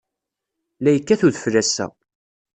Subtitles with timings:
[0.81, 1.85] La yekkat udfel ass-a.